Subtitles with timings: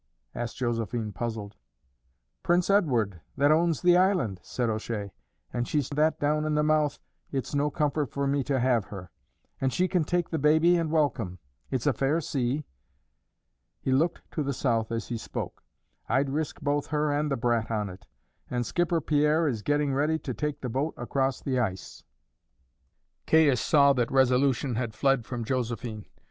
[0.33, 1.57] asked Josephine, puzzled.
[2.41, 5.11] "Prince Edward, that owns the island," said O'Shea.
[5.53, 6.97] "And she's that down in the mouth,
[7.31, 9.11] it's no comfort for me to have her;
[9.61, 11.37] and she can take the baby and welcome.
[11.69, 12.65] It's a fair sea."
[13.79, 15.63] He looked to the south as he spoke.
[16.09, 18.07] "I'd risk both her and the brat on it;
[18.49, 22.03] and Skipper Pierre is getting ready to take the boat across the ice."
[23.27, 26.07] Caius saw that resolution had fled from Josephine.